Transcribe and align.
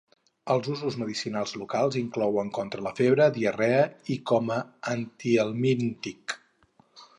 Els 0.51 0.69
usos 0.75 0.95
medicinals 1.01 1.53
locals 1.63 1.97
inclouen 2.01 2.49
contra 2.59 2.87
la 2.87 2.95
febre, 3.01 3.29
diarrea 3.37 3.85
i 4.15 4.19
com 4.33 4.51
a 4.57 4.59
antihelmíntic. 4.97 6.39